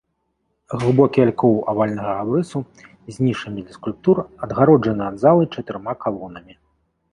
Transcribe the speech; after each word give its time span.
Глыбокі 0.83 1.19
алькоў 1.25 1.53
авальнага 1.73 2.13
абрысу 2.21 2.59
з 2.79 3.15
нішамі 3.27 3.59
для 3.67 3.77
скульптур 3.79 4.17
адгароджаны 4.43 5.03
ад 5.11 5.23
залы 5.27 5.43
чатырма 5.53 5.93
калонамі. 6.03 6.53